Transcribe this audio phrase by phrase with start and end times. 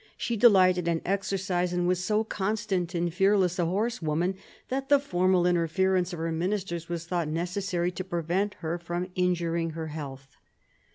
[0.17, 4.33] She delighted in exercise, and was so constant and fearless a' horsewoman,
[4.69, 9.69] that the formal interference of her ministers was thought necessary, to prevent her from injuring
[9.77, 10.37] her health.